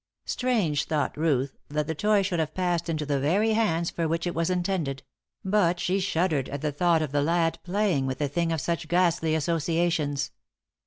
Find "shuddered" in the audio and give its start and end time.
5.99-6.49